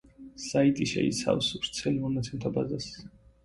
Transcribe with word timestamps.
საიტი 0.45 0.87
შეიცავს 0.93 1.51
ვრცელ 1.59 2.03
მონაცემთა 2.09 2.57
ბაზას. 2.61 2.93